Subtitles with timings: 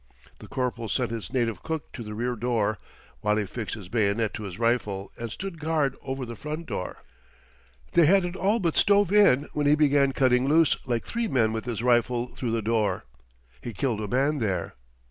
[0.39, 2.79] The corporal sent his native cook to the rear door,
[3.19, 7.03] while he fixed his bayonet to his rifle and stood guard over the front door.
[7.91, 11.53] They had it all but stove in when he began cutting loose like three men
[11.53, 13.03] with his rifle through the door.
[13.61, 14.73] He killed a man there.